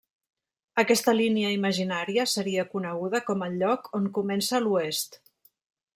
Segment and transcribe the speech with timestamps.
[0.83, 5.21] Aquesta línia imaginària seria coneguda com el lloc 'on comença l'Oest'.